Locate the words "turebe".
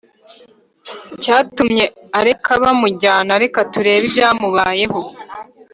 3.73-4.05